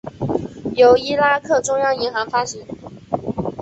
[0.75, 2.65] 由伊拉克中央银行发行。